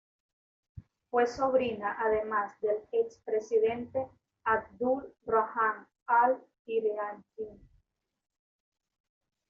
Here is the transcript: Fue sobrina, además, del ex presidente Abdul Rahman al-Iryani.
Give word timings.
Fue 1.11 1.27
sobrina, 1.27 1.95
además, 1.99 2.59
del 2.59 2.77
ex 2.91 3.19
presidente 3.19 4.07
Abdul 4.45 5.13
Rahman 5.27 5.87
al-Iryani. 6.07 7.59